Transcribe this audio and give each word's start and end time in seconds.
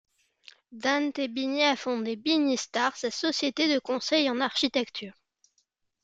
Dante 0.83 1.27
Bini 1.29 1.61
a 1.73 1.75
fondé 1.75 2.15
Binistar, 2.15 2.97
sa 2.97 3.11
société 3.11 3.71
de 3.71 3.77
conseil 3.77 4.31
en 4.31 4.39
architecture. 4.41 5.13